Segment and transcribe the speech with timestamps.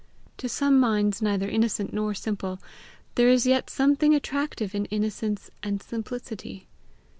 [0.37, 2.59] To some minds neither innocent nor simple,
[3.13, 6.67] there is yet something attractive in innocence and simplicity.